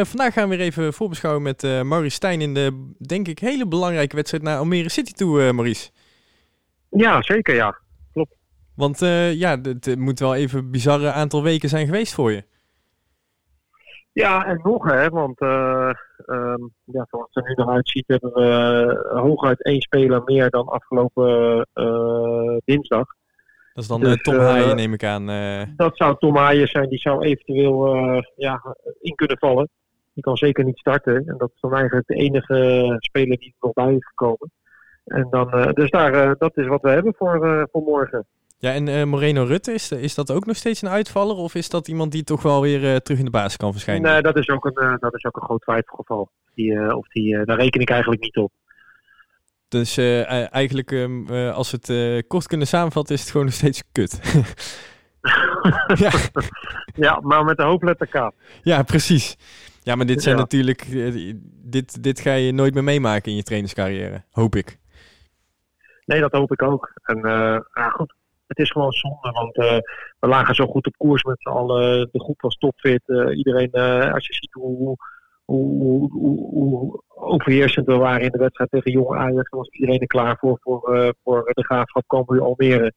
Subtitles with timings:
[0.00, 3.68] vandaag gaan we weer even voorbeschouwen met uh, Maurice Stijn in de, denk ik, hele
[3.68, 5.90] belangrijke wedstrijd naar Almere City toe, Maurice.
[6.90, 7.78] Ja, zeker ja.
[8.12, 8.36] Klopt.
[8.76, 8.98] Want
[9.34, 12.44] ja, het moet wel even een bizarre aantal weken zijn geweest voor je.
[14.12, 19.10] Ja, en nog hè, want um, ja, zoals het er nu nog uitziet hebben we
[19.14, 21.66] hooguit één speler meer dan afgelopen
[22.64, 23.06] dinsdag.
[23.74, 25.26] Dat is dan dus, Tom Haaien, neem ik aan.
[25.76, 27.96] Dat zou Tom Haaien zijn, die zou eventueel
[28.36, 29.68] ja, in kunnen vallen.
[30.14, 31.26] Die kan zeker niet starten.
[31.26, 34.50] En dat is dan eigenlijk de enige speler die er nog bij is gekomen.
[35.04, 38.26] En dan, dus daar, dat is wat we hebben voor, voor morgen.
[38.58, 41.36] Ja, en Moreno Rutte, is, is dat ook nog steeds een uitvaller?
[41.36, 44.12] Of is dat iemand die toch wel weer terug in de basis kan verschijnen?
[44.12, 46.30] Nee, dat is ook een, dat is ook een groot twijfelgeval.
[46.54, 48.52] Die, of die, daar reken ik eigenlijk niet op.
[49.72, 53.46] Dus uh, eigenlijk, um, uh, als we het uh, kort kunnen samenvatten, is het gewoon
[53.46, 54.20] nog steeds kut.
[56.04, 56.10] ja.
[56.94, 58.30] ja, maar met de hoofdletter K.
[58.62, 59.36] Ja, precies.
[59.82, 60.40] Ja, maar dit zijn ja.
[60.40, 60.86] natuurlijk,
[61.64, 64.78] dit, dit ga je nooit meer meemaken in je trainerscarrière, hoop ik.
[66.04, 66.92] Nee, dat hoop ik ook.
[67.02, 67.18] En
[67.74, 68.14] ja, goed,
[68.46, 69.56] het is gewoon zonde, want
[70.18, 72.08] we lagen zo goed op koers met z'n allen.
[72.12, 73.02] De groep was topfit.
[73.34, 73.72] iedereen,
[74.12, 74.96] als je ziet hoe,
[75.44, 79.50] hoe, hoe, hoe, overheersend we waren in de wedstrijd tegen Jong Ajax.
[79.50, 82.92] Dan was iedereen er klaar voor, voor, voor de graafschap Cambuur Almere.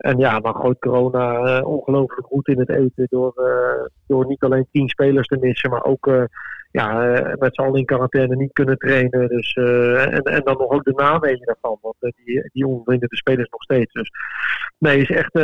[0.00, 4.42] En ja, dan gooit corona uh, ongelooflijk goed in het eten door, uh, door niet
[4.42, 6.10] alleen tien spelers te missen, maar ook
[6.70, 6.92] ja,
[7.38, 9.28] met z'n allen in quarantaine niet kunnen trainen.
[9.28, 13.48] Dus, en, en dan nog ook de naweeën daarvan, want die, die ondervinden de spelers
[13.48, 13.92] nog steeds.
[13.92, 14.10] Dus
[14.78, 15.34] nee, is echt,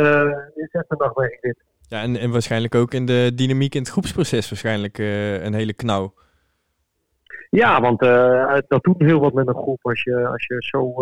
[0.55, 1.63] is echt een nachtmerrie dit.
[1.87, 4.97] Ja, en, en waarschijnlijk ook in de dynamiek in het groepsproces waarschijnlijk
[5.43, 6.13] een hele knauw.
[7.49, 7.99] Ja, want
[8.67, 10.93] dat doet heel wat met een groep als je, als je zo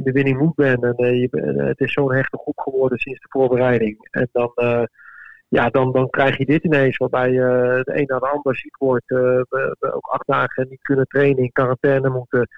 [0.00, 0.82] in de winning moet bent.
[0.82, 1.28] En uh, je,
[1.66, 4.08] het is zo'n hechte groep geworden sinds de voorbereiding.
[4.10, 4.52] En dan,
[5.48, 9.08] ja, dan, dan krijg je dit ineens, waarbij de een naar de ander ziek wordt.
[9.08, 12.48] we, we ook acht dagen niet kunnen trainen, in quarantaine moeten.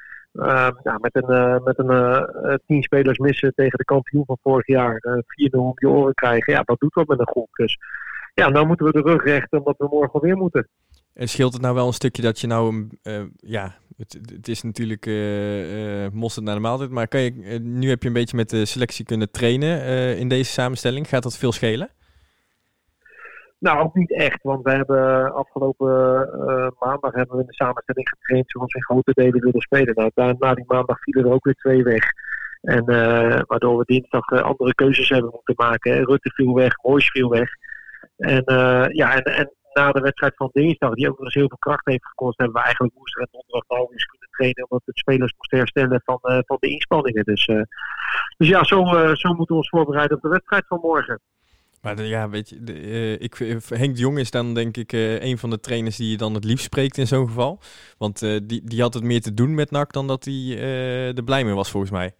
[0.82, 5.00] ja, met een, met een tien spelers missen tegen de kampioen van vorig jaar.
[5.00, 6.52] 4-0 om je oren krijgen.
[6.52, 7.48] Ja, dat doet wat met een groep.
[7.52, 7.78] Dus
[8.34, 10.68] ja, nou moeten we de rug rechten omdat we morgen weer moeten.
[11.14, 12.88] En scheelt het nou wel een stukje dat je nou,
[13.36, 13.74] ja,
[14.08, 17.30] het, is natuurlijk uh, uh, mosterd naar de maaltijd, maar kan je,
[17.62, 19.78] nu heb je een beetje met de selectie kunnen trainen
[20.18, 21.08] in deze samenstelling.
[21.08, 21.90] Gaat dat veel schelen?
[23.58, 25.90] Nou, ook niet echt, want we hebben afgelopen
[26.78, 29.94] maandag hebben we in de samenstelling getraind zoals we in grote delen willen spelen.
[29.94, 32.04] Nou, na, na die maandag vielen er ook weer twee weg.
[32.60, 32.84] En
[33.46, 36.04] waardoor we dinsdag andere keuzes hebben moeten maken.
[36.04, 37.48] Rutte viel weg, Moois viel weg.
[38.16, 38.42] En
[38.92, 41.86] ja, en, en na de wedstrijd van dinsdag, die ook nog eens heel veel kracht
[41.86, 45.34] heeft gekost, hebben we eigenlijk woensdag en donderdag al eens kunnen trainen, omdat de spelers
[45.36, 47.24] moesten herstellen van, uh, van de inspanningen.
[47.24, 47.62] Dus, uh,
[48.36, 51.20] dus ja, zo, uh, zo moeten we ons voorbereiden op de wedstrijd van morgen.
[51.80, 53.34] Maar ja, weet je, ik,
[53.68, 56.44] Henk de Jong is dan denk ik een van de trainers die je dan het
[56.44, 57.60] liefst spreekt in zo'n geval.
[57.98, 60.58] Want die, die had het meer te doen met NAC dan dat hij
[61.14, 62.14] er blij mee was volgens mij.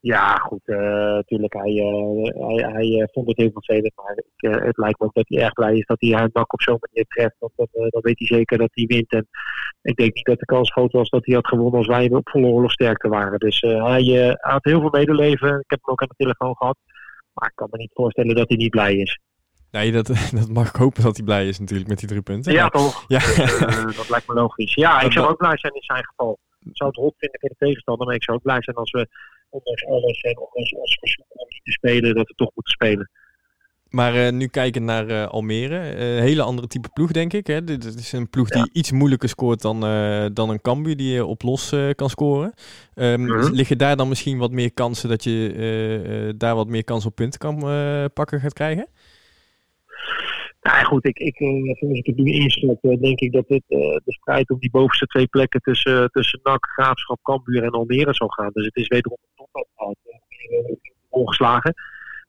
[0.00, 1.54] Ja, goed, natuurlijk.
[1.54, 3.92] Uh, hij, uh, hij, hij uh, vond het heel vervelend.
[3.94, 6.52] Maar ik, het lijkt me ook dat hij erg blij is dat hij haar dak
[6.52, 7.36] op zo'n manier treft.
[7.38, 9.12] Want dan, dan weet hij zeker dat hij wint.
[9.12, 9.28] En
[9.82, 12.28] ik denk niet dat de kans groot was dat hij had gewonnen als wij op
[12.28, 13.38] volle oorlogsterkte waren.
[13.38, 15.48] Dus hij had heel veel medeleven.
[15.48, 16.76] Ik heb hem ook aan de telefoon gehad.
[17.32, 19.20] Maar ik kan me niet voorstellen dat hij niet blij is.
[19.70, 20.06] Nee, dat,
[20.40, 22.52] dat mag ik hopen dat hij blij is natuurlijk met die drie punten.
[22.52, 23.04] Ja, toch?
[23.08, 23.20] Ja.
[23.86, 24.74] dat lijkt me logisch.
[24.74, 26.38] Ja, ik zou ook blij zijn in zijn geval.
[26.60, 28.90] Ik zou het rot vinden in de tegenstander, maar ik zou ook blij zijn als
[28.90, 29.08] we
[29.50, 33.10] ondanks alles en ondanks ons verzoek om niet te spelen, dat we toch moeten spelen.
[33.88, 37.46] Maar uh, nu kijken naar uh, Almere, uh, hele andere type ploeg denk ik.
[37.46, 37.64] Hè?
[37.64, 39.80] Dit is een ploeg die iets moeilijker scoort dan,
[40.34, 42.52] dan een Cambuur die op los kan scoren.
[42.94, 43.52] Um, mm -hmm.
[43.52, 47.38] Liggen daar dan misschien wat meer kansen dat je daar wat meer kans op punten
[47.38, 47.58] kan
[48.12, 48.88] pakken gaat krijgen?
[50.60, 51.36] Nou goed, ik, ik,
[51.78, 55.26] zoals ik het nu inschat, denk ik dat het, de strijd om die bovenste twee
[55.26, 58.50] plekken tussen, tussen NAC, Graafschap, Cambuur en Almere zal gaan.
[58.52, 59.18] Dus het is wederom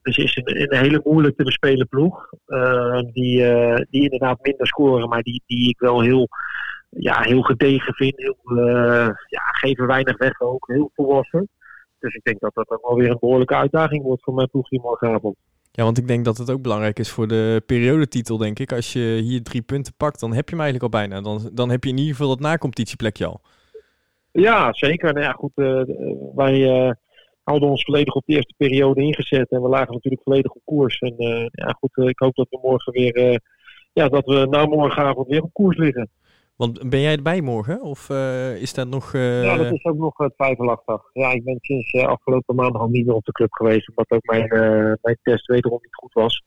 [0.02, 2.30] Dus het is een, een hele moeilijk te bespelen ploeg.
[2.47, 6.28] Uh, die, uh, die inderdaad minder scoren, maar die, die ik wel heel,
[6.90, 8.14] ja, heel gedegen vind.
[8.16, 10.67] Heel, uh, ja, geven weinig weg ook.
[10.67, 11.50] Heel volwassen.
[12.00, 14.70] Dus ik denk dat dat ook wel weer een behoorlijke uitdaging wordt voor mijn ploeg
[14.70, 15.35] hier morgenavond.
[15.72, 18.72] Ja, want ik denk dat het ook belangrijk is voor de periodetitel, denk ik.
[18.72, 21.22] Als je hier drie punten pakt, dan heb je hem eigenlijk al bijna.
[21.22, 23.41] Dan, dan heb je in ieder geval dat nacompetitieplekje al.
[24.32, 25.14] Ja, zeker.
[25.14, 25.52] Nou ja, goed,
[26.35, 26.96] wij
[27.49, 29.49] hadden ons volledig op de eerste periode ingezet.
[29.49, 30.99] En we lagen natuurlijk volledig op koers.
[30.99, 33.35] En uh, ja, goed, uh, ik hoop dat we morgen weer, uh,
[33.93, 36.09] ja, dat we na morgenavond weer op koers liggen.
[36.55, 37.81] Want ben jij erbij morgen?
[37.81, 38.09] Of
[38.59, 39.13] is dat nog...
[39.13, 41.01] Ja, dat is ook nog twijfelachtig.
[41.13, 43.90] Ja, ik ben sinds afgelopen maandag al niet meer op de club geweest.
[43.90, 44.47] Omdat ook mijn,
[45.01, 46.43] mijn test wederom niet goed was.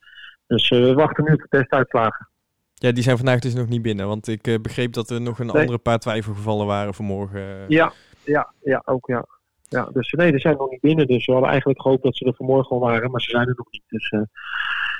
[0.46, 2.28] Dus we wachten nu op de testuitslagen.
[2.74, 4.06] Ja, die zijn vandaag dus nog niet binnen.
[4.06, 7.64] Want ik begreep dat er nog een andere paar twijfelgevallen waren vanmorgen.
[7.68, 7.92] Ja,
[8.24, 9.26] ja, ja, ook ja.
[9.72, 11.06] Ja, dus nee, die zijn nog niet binnen.
[11.06, 13.54] Dus we hadden eigenlijk gehoopt dat ze er vanmorgen al waren, maar ze zijn er
[13.56, 13.82] nog niet.
[13.88, 14.14] Dus,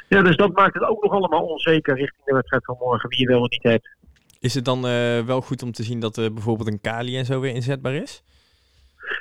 [0.09, 3.21] ja, dus dat maakt het ook nog allemaal onzeker richting de wedstrijd van morgen, wie
[3.21, 3.97] je wel niet hebt.
[4.41, 4.83] Is het dan
[5.27, 8.25] wel goed om te zien dat er bijvoorbeeld een Kali en zo weer inzetbaar is?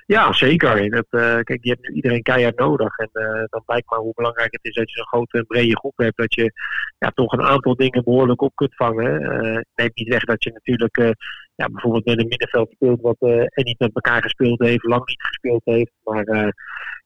[0.06, 0.89] Ja, zeker.
[0.89, 1.06] Dat,
[1.44, 2.98] kijk, je hebt nu iedereen keihard nodig.
[2.98, 3.09] En
[3.50, 6.18] dan blijkt maar hoe belangrijk het is dat je zo'n grote brede groep hebt.
[6.18, 6.51] Dat je
[7.00, 9.21] ja, toch een aantal dingen behoorlijk op kunt vangen.
[9.75, 11.15] Neemt niet weg dat je natuurlijk
[11.61, 15.23] ja, bijvoorbeeld met een middenveld speelt wat en niet met elkaar gespeeld heeft, lang niet
[15.23, 15.91] gespeeld heeft.
[16.03, 16.53] Maar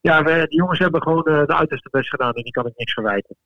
[0.00, 2.92] ja, we, die jongens hebben gewoon de uiterste best gedaan en die kan ik niks
[2.92, 3.36] verwijten.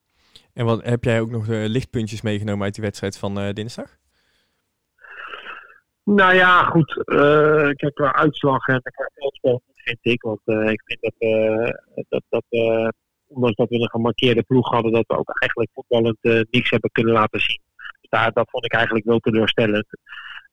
[0.52, 3.98] En wat, heb jij ook nog lichtpuntjes meegenomen uit die wedstrijd van dinsdag?
[6.04, 7.02] Nou ja, goed.
[7.04, 10.22] Uh, kijk, qua uitslag en qua veldspel vind ik.
[10.22, 11.70] Want uh, ik vind dat, uh,
[12.08, 12.44] dat, dat
[13.26, 17.12] ondanks dat we een gemarkeerde ploeg hadden, dat we ook eigenlijk voetballend niks hebben kunnen
[17.12, 17.60] laten zien.
[18.00, 19.86] Dus daar, dat vond ik eigenlijk wel teleurstellend.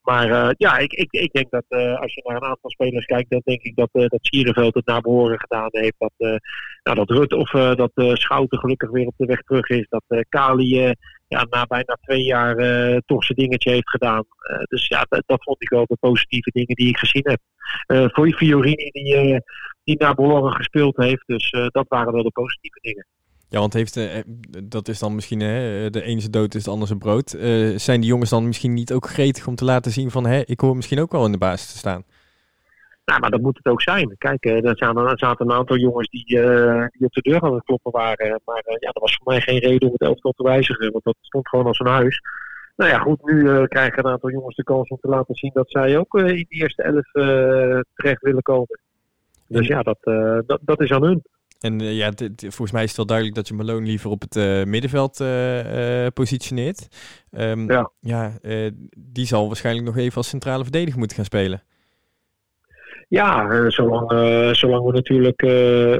[0.08, 1.64] Maar ja, ik, ik, ik denk dat
[2.00, 5.00] als je naar een aantal spelers kijkt, dan denk ik dat, dat Sierenveld het naar
[5.00, 5.94] behoren gedaan heeft.
[5.98, 6.40] Dat,
[6.82, 9.86] nou, dat Rut of dat Schouten gelukkig weer op de weg terug is.
[9.88, 10.94] Dat Kali
[11.28, 14.24] ja, na bijna twee jaar uh, toch zijn dingetje heeft gedaan.
[14.50, 17.40] Uh, dus ja, dat, vond ik wel de positieve dingen die ik gezien heb.
[17.86, 19.42] Uh, voor Fiorini die,
[19.84, 21.26] die naar behoren gespeeld heeft.
[21.26, 23.06] Dus dat waren wel de positieve dingen.
[23.48, 24.00] Ja, want heeft,
[24.64, 27.30] dat is dan misschien hè, de ene dood is de andere zijn brood.
[27.80, 30.60] zijn die jongens dan misschien niet ook gretig om te laten zien van hè, ik
[30.60, 32.04] hoor misschien ook wel in de basis te staan?
[33.08, 34.14] Nou, maar dat moet het ook zijn.
[34.18, 37.64] Kijk, er zaten, zaten een aantal jongens die, uh, die op de deur aan het
[37.64, 38.40] kloppen waren.
[38.44, 40.92] Maar uh, ja, dat was voor mij geen reden om het elftal te wijzigen.
[40.92, 42.20] Want dat stond gewoon als een huis.
[42.76, 45.50] Nou ja, goed, nu uh, krijgen een aantal jongens de kans om te laten zien
[45.54, 47.10] dat zij ook in de eerste elf
[47.94, 48.80] terecht willen komen.
[49.46, 49.98] Dus ja, dat,
[50.46, 51.22] dat, dat is aan hun.
[51.60, 55.22] En ja, volgens mij is het wel duidelijk dat je Malone liever op het middenveld
[56.14, 56.88] positioneert.
[57.30, 58.32] Um, ja, ja
[58.96, 61.62] die zal waarschijnlijk nog even als centrale verdediger moeten gaan spelen.
[63.08, 65.96] Ja, eh, zolang, uh, zolang we natuurlijk uh,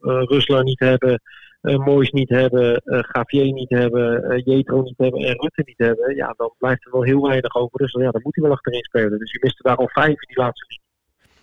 [0.00, 1.22] Rusland niet hebben,
[1.60, 6.54] Moois niet hebben, Gavier niet hebben, Jetro niet hebben en Rutte niet hebben, ja, dan
[6.58, 7.78] blijft er wel heel weinig over.
[7.78, 9.18] Dus ja, dan moet hij wel achterin spelen.
[9.18, 10.80] Dus je mist er daar al vijf in die laatste.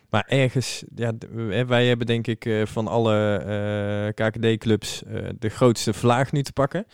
[0.10, 1.12] Maar ergens, ja,
[1.68, 5.04] wij hebben denk ik van alle KKD-clubs
[5.40, 6.86] de grootste vlaag nu te pakken.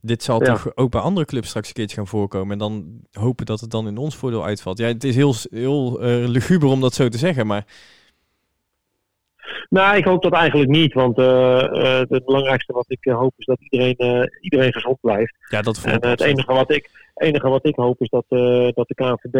[0.00, 2.52] Dit zal toch ook bij andere clubs straks een keertje gaan voorkomen.
[2.52, 4.78] En dan hopen dat het dan in ons voordeel uitvalt.
[4.78, 7.64] Ja, het is heel, heel uh, luguber om dat zo te zeggen, maar...
[9.68, 10.92] Nou, ik hoop dat eigenlijk niet.
[10.92, 15.34] Want uh, uh, het belangrijkste wat ik hoop is dat iedereen, iedereen gezond blijft.
[15.48, 18.24] Ja, dat en het enige wat, ik, enige wat ik hoop is dat,
[18.74, 19.36] dat de KNVB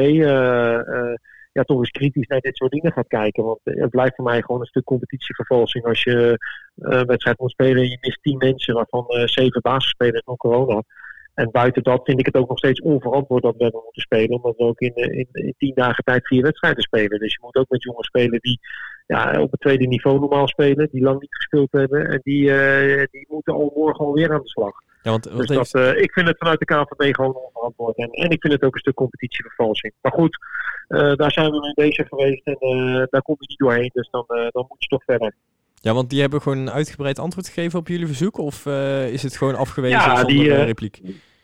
[1.59, 3.45] ja, toch eens kritisch naar dit soort dingen gaat kijken.
[3.45, 6.39] Want eh, het blijft voor mij gewoon een stuk competitievervalsing als je
[6.79, 10.37] een eh, wedstrijd moet spelen en je mist tien mensen, waarvan uh, zeven basisspelers van
[10.37, 10.83] corona.
[11.35, 14.37] En buiten dat vind ik het ook nog steeds onverantwoord dat we hebben moeten spelen.
[14.37, 17.19] Omdat we ook in, in, in tien dagen tijd vier wedstrijden spelen.
[17.19, 18.61] Dus je moet ook met jongens spelen die
[19.07, 20.89] ja, op het tweede niveau normaal spelen.
[20.93, 22.09] Die lang niet gespeeld hebben.
[22.09, 22.45] En die,
[23.11, 24.73] die moeten al morgen alweer aan de slag.
[25.09, 27.97] Ja, want, dus dat, uh, ik vind het vanuit de KVB gewoon onverantwoord.
[27.97, 29.93] En, en ik vind het ook een stuk competitievervalsing.
[30.01, 30.39] Maar goed,
[30.89, 32.47] uh, daar zijn we mee bezig geweest.
[32.47, 32.59] En
[33.11, 33.91] daar kom je niet doorheen.
[33.93, 35.35] Dus dan, dan moet je toch verder.
[35.75, 38.39] Ja, want die hebben gewoon een uitgebreid antwoord gegeven op jullie verzoek?
[38.39, 38.67] Of
[39.11, 41.01] is het gewoon afgewezen ja, zonder die, repliek?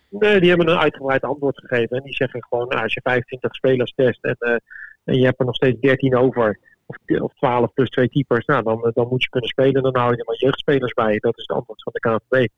[0.09, 1.97] Nee, die hebben een uitgebreid antwoord gegeven.
[1.97, 4.63] En die zeggen gewoon, nou, als je 25 spelers test en,
[5.05, 8.63] en je hebt er nog steeds 13 over, of, of 12 plus twee keepers, nou,
[8.63, 9.83] dan, dan moet je kunnen spelen.
[9.83, 11.19] Dan hou je er maar jeugdspelers bij.
[11.19, 12.49] Dat is het antwoord van de KNVB.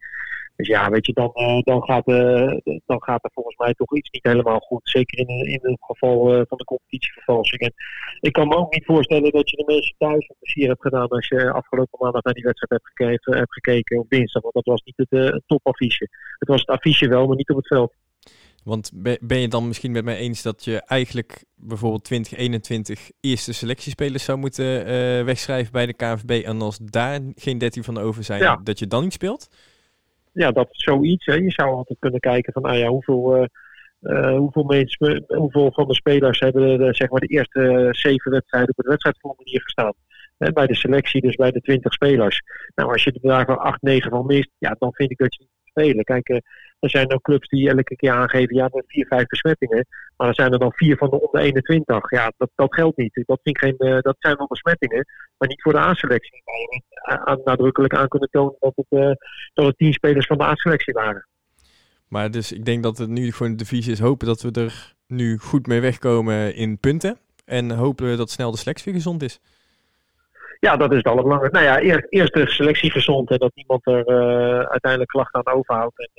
[0.57, 3.97] Dus ja, weet je, dan, uh, dan, gaat, uh, dan gaat er volgens mij toch
[3.97, 4.81] iets niet helemaal goed.
[4.89, 7.61] Zeker in, in het geval uh, van de competitievervalsing.
[7.61, 7.73] En
[8.21, 11.09] ik kan me ook niet voorstellen dat je de mensen thuis een plezier hebt gedaan
[11.09, 14.43] als je afgelopen maandag naar die wedstrijd hebt gekeken, hebt gekeken op dinsdag.
[14.43, 16.09] Want dat was niet het topaffiche.
[16.39, 17.95] Het was het affiche wel, maar niet op het veld.
[18.65, 24.25] Want ben je dan misschien met mij eens dat je eigenlijk bijvoorbeeld 2021 eerste selectiespelers
[24.25, 24.85] zou moeten
[25.25, 29.03] wegschrijven bij de KNVB en als daar geen 13 van over zijn, dat je dan
[29.03, 29.49] niet speelt?
[30.37, 31.27] Ja, dat zoiets.
[31.27, 31.35] Hè.
[31.35, 33.49] Je zou altijd kunnen kijken van, nou ja, hoeveel,
[34.01, 38.71] uh, hoeveel, mensen, hoeveel van de spelers hebben de, zeg maar de eerste zeven wedstrijden
[38.71, 39.93] op het wedstrijdformulier gestaan.
[40.39, 42.43] Hè, bij de selectie, dus bij de twintig spelers.
[42.75, 45.35] Nou, als je er daar van acht, negen van mist, ja, dan vind ik dat
[45.35, 46.05] je spelen.
[46.05, 46.37] Kijk, uh,
[46.79, 49.87] er zijn ook clubs die elke keer aangeven, ja, we vier, vijf besmettingen.
[50.17, 52.11] Maar er zijn er dan vier van de onder 21.
[52.11, 53.23] Ja, dat, dat geldt niet.
[53.27, 55.07] Dat, vind ik geen, uh, dat zijn wel besmettingen,
[55.39, 56.43] maar niet voor de A-selectie.
[57.03, 59.19] Aan, nadrukkelijk aan kunnen tonen dat het,
[59.55, 61.27] dat tien spelers van de A-selectie waren.
[62.09, 64.95] Maar dus ik denk dat het nu gewoon de visie is hopen dat we er
[65.07, 67.19] nu goed mee wegkomen in punten.
[67.45, 69.41] En hopen we dat snel de selectie gezond is.
[70.61, 71.65] Ja, dat is het allerbelangrijkste.
[71.65, 75.55] Nou ja, eerst, eerst de selectie gezond en dat niemand er uh, uiteindelijk klachten aan
[75.55, 75.99] overhoudt.
[75.99, 76.11] En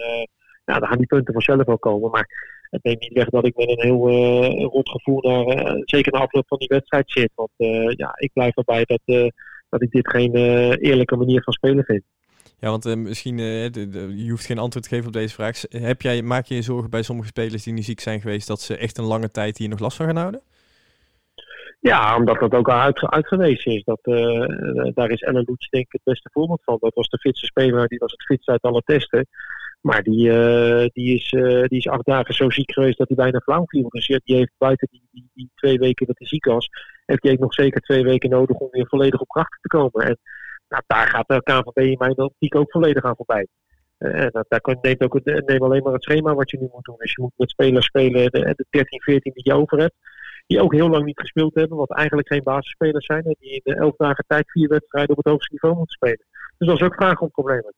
[0.65, 2.11] ja, dan gaan die punten vanzelf wel komen.
[2.11, 6.11] Maar het neemt niet weg dat ik met een heel uh, rot gevoel naar, zeker
[6.11, 7.31] na afloop van die wedstrijd zit.
[7.35, 7.51] Want
[7.97, 9.31] ja, ik blijf erbij dat,
[9.69, 10.35] dat ik dit geen
[10.75, 12.03] eerlijke manier van spelen vind.
[12.59, 15.61] Ja, want misschien, je hoeft geen antwoord te geven op deze vraag.
[15.69, 18.61] Heb jij, maak je je zorgen bij sommige spelers die nu ziek zijn geweest, dat
[18.61, 20.41] ze echt een lange tijd hier nog last van gaan houden?
[21.79, 23.83] Ja, omdat dat ook al uit, uitgewezen is.
[23.83, 24.45] Dat, uh,
[24.93, 26.77] daar is Ellen Loets denk ik het beste voorbeeld van.
[26.79, 29.27] Dat was de fitste speler, die was het fitst uit alle testen.
[29.81, 31.29] Maar die, uh, die, is,
[31.67, 33.89] die is acht dagen zo ziek geweest dat hij bijna flauw viel.
[33.89, 36.69] Dus die heeft buiten die, die, die, twee weken dat hij ziek was,
[37.05, 40.05] heeft hij nog zeker twee weken nodig om weer volledig op kracht te komen.
[40.05, 40.17] En
[40.69, 43.47] nou, daar gaat de KNVB in mijn optiek ook volledig aan voorbij.
[43.97, 46.95] En dat, daar neemt ook, neem alleen maar het schema wat je nu moet doen.
[46.97, 49.95] Dus je moet met spelers spelen, de, de 13, 14 die je over hebt
[50.47, 53.23] die ook heel lang niet gespeeld hebben, wat eigenlijk geen basisspelers zijn.
[53.23, 56.25] En die in de elf dagen tijd vier wedstrijden op het hoogste niveau moeten spelen.
[56.57, 57.73] Dus dat is ook vraag om problemen.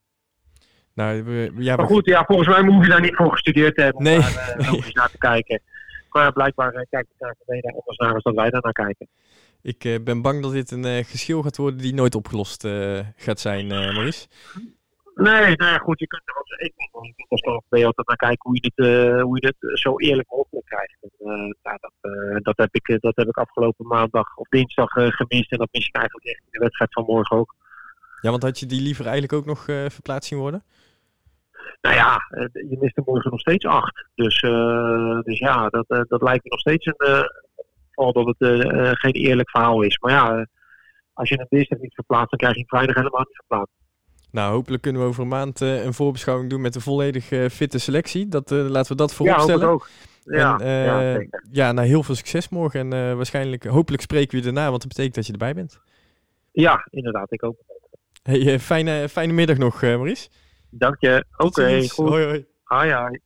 [0.93, 3.95] Nou, we, ja, maar goed, ja, volgens mij moet je daar niet voor gestudeerd hebben
[3.95, 4.19] om nee.
[4.19, 5.61] daar uh, naar te kijken.
[6.09, 9.07] Maar ja, blijkbaar uh, kijkt de KVB daar anders naar dan wij daar naar kijken.
[9.61, 12.67] Ik uh, ben bang dat dit een geschil gaat worden die nooit opgelost
[13.15, 14.27] gaat zijn, Maurice.
[15.15, 16.73] Nee, nou goed, je kunt er als ik
[17.27, 18.85] als KVB altijd naar kijken hoe je dit,
[19.23, 20.97] hoe je dit zo eerlijk mogelijk krijgt.
[21.29, 25.51] En, uh, dat, uh, dat, heb ik, dat heb ik afgelopen maandag of dinsdag gemist
[25.51, 27.55] en dat mis ik eigenlijk echt in de wedstrijd van morgen ook.
[28.21, 30.63] Ja, want had je die liever eigenlijk ook nog verplaatst zien worden?
[31.81, 32.19] Nou ja,
[32.51, 34.07] je mist er morgen nog steeds acht.
[34.15, 34.39] Dus,
[35.24, 36.93] dus ja, dat, dat lijkt me nog steeds een
[37.88, 39.98] geval dat het geen eerlijk verhaal is.
[39.98, 40.48] Maar ja,
[41.13, 43.74] als je een dinsdag niet verplaatst, dan krijg je hem vrijdag helemaal niet verplaatst.
[44.31, 47.50] Nou, hopelijk kunnen we over een maand uh, een voorbeschouwing doen met een volledig uh,
[47.50, 48.27] fitte selectie.
[48.27, 49.65] Dat, uh, laten we dat vooropstellen.
[49.65, 49.89] Ja, ook.
[50.23, 51.21] Ja, en, ja,
[51.51, 52.93] ja, nou, heel veel succes morgen.
[52.93, 55.79] En waarschijnlijk, hopelijk spreken we je daarna, want dat betekent dat je erbij bent.
[56.51, 57.31] Ja, inderdaad.
[57.31, 57.57] Ik ook.
[58.23, 60.29] Hey, fijne, fijne middag nog, Maurice.
[60.69, 61.25] Dank je.
[61.38, 62.09] Oké, okay, goed.
[62.09, 62.45] Hoi, hoi.
[62.63, 63.19] Hoi, hoi.